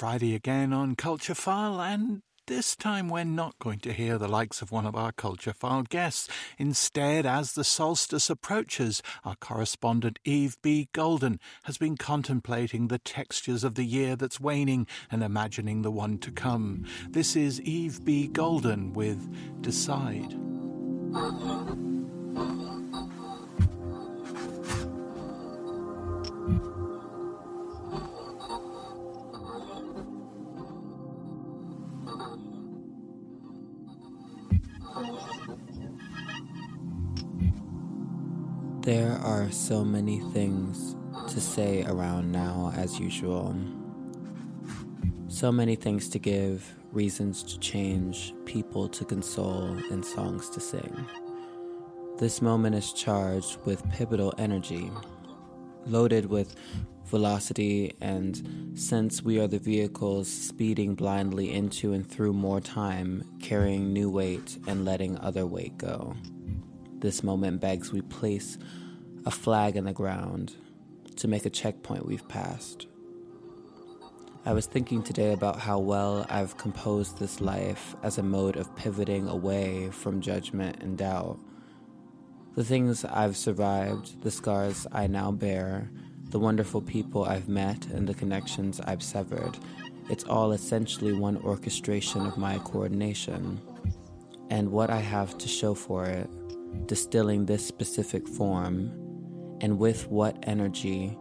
[0.00, 4.62] Friday again on Culture File, and this time we're not going to hear the likes
[4.62, 6.26] of one of our Culture File guests.
[6.56, 10.88] Instead, as the solstice approaches, our correspondent Yves B.
[10.94, 16.16] Golden has been contemplating the textures of the year that's waning and imagining the one
[16.20, 16.86] to come.
[17.06, 18.26] This is Yves B.
[18.26, 19.28] Golden with
[19.60, 20.34] Decide.
[38.82, 40.96] There are so many things
[41.28, 43.54] to say around now, as usual.
[45.28, 51.06] So many things to give, reasons to change, people to console, and songs to sing.
[52.18, 54.90] This moment is charged with pivotal energy,
[55.86, 56.56] loaded with
[57.06, 63.92] velocity, and since we are the vehicles speeding blindly into and through more time, carrying
[63.92, 66.14] new weight and letting other weight go.
[67.00, 68.56] This moment begs we place
[69.26, 70.54] a flag in the ground
[71.16, 72.86] to make a checkpoint we've passed.
[74.46, 78.76] I was thinking today about how well I've composed this life as a mode of
[78.76, 81.40] pivoting away from judgment and doubt.
[82.54, 85.90] The things I've survived, the scars I now bear,
[86.28, 89.58] the wonderful people I've met, and the connections I've severed,
[90.10, 93.60] it's all essentially one orchestration of my coordination.
[94.50, 96.28] And what I have to show for it
[96.86, 98.90] distilling this specific form,
[99.60, 101.16] and with what energy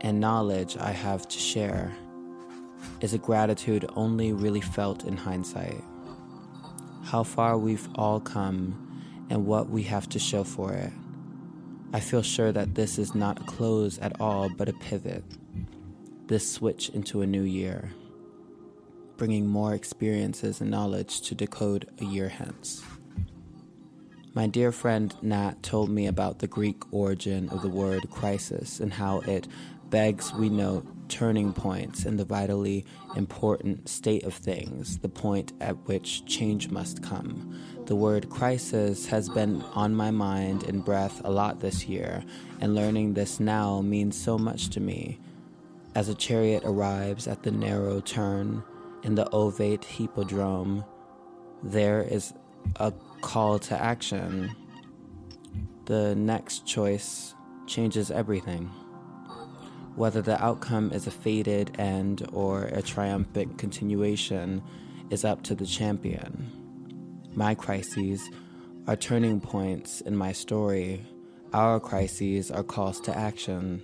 [0.00, 1.92] and knowledge I have to share,
[3.00, 5.82] is a gratitude only really felt in hindsight.
[7.02, 8.80] How far we've all come
[9.30, 10.92] and what we have to show for it.
[11.92, 15.24] I feel sure that this is not a close at all, but a pivot.
[16.26, 17.92] This switch into a new year,
[19.16, 22.82] bringing more experiences and knowledge to decode a year hence.
[24.34, 28.92] My dear friend Nat told me about the Greek origin of the word crisis and
[28.92, 29.46] how it
[29.90, 32.84] begs we note turning points in the vitally
[33.14, 37.56] important state of things, the point at which change must come.
[37.86, 42.24] The word crisis has been on my mind and breath a lot this year,
[42.60, 45.20] and learning this now means so much to me.
[45.94, 48.64] As a chariot arrives at the narrow turn
[49.04, 50.84] in the ovate hippodrome,
[51.62, 52.32] there is
[52.76, 54.50] a call to action,
[55.84, 57.34] the next choice
[57.66, 58.70] changes everything.
[59.94, 64.62] Whether the outcome is a faded end or a triumphant continuation
[65.10, 66.50] is up to the champion.
[67.34, 68.28] My crises
[68.86, 71.06] are turning points in my story.
[71.52, 73.82] Our crises are calls to action.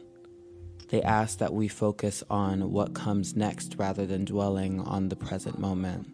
[0.91, 5.59] They ask that we focus on what comes next rather than dwelling on the present
[5.59, 6.13] moment.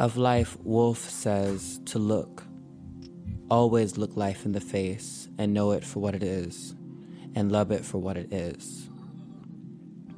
[0.00, 2.44] Of life, Woolf says to look.
[3.48, 6.74] Always look life in the face and know it for what it is,
[7.34, 8.88] and love it for what it is.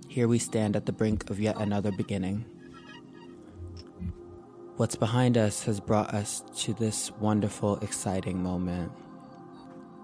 [0.08, 2.46] Here we stand at the brink of yet another beginning.
[4.76, 8.90] What's behind us has brought us to this wonderful, exciting moment.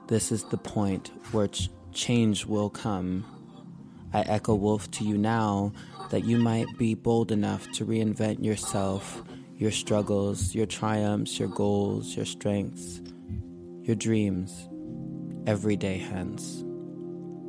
[0.07, 3.25] This is the point where ch- change will come.
[4.13, 5.73] I echo Woolf to you now
[6.11, 9.23] that you might be bold enough to reinvent yourself
[9.57, 13.01] your struggles, your triumphs, your goals, your strengths,
[13.83, 14.69] your dreams,
[15.47, 16.63] every day hence.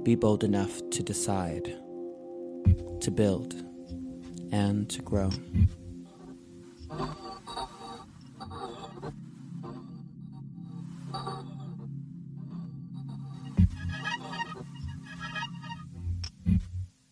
[0.03, 1.65] Be bold enough to decide,
[3.01, 3.53] to build,
[4.53, 5.29] and to grow.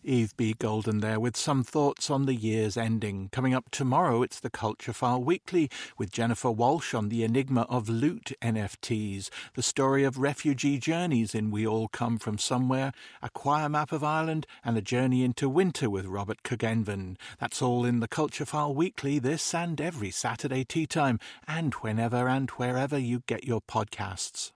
[0.06, 0.54] Yves B.
[0.56, 3.28] Golden there with some thoughts on the year's ending.
[3.32, 5.68] Coming up tomorrow, it's the Culture File Weekly
[5.98, 11.50] with Jennifer Walsh on the enigma of loot NFTs, the story of refugee journeys in
[11.50, 15.90] We All Come From Somewhere, a choir map of Ireland, and a journey into winter
[15.90, 17.16] with Robert Cogenvan.
[17.40, 22.28] That's all in the Culture File Weekly this and every Saturday tea time, and whenever
[22.28, 24.52] and wherever you get your podcasts.